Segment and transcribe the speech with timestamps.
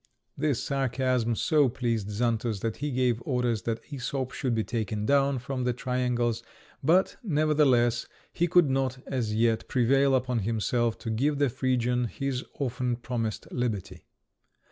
[0.35, 5.37] This sarcasm so pleased Xantus that he gave orders that Æsop should be taken down
[5.37, 6.41] from the triangles;
[6.81, 12.43] but, nevertheless, he could not as yet prevail upon himself to give the Phrygian his
[12.59, 14.07] often promised liberty.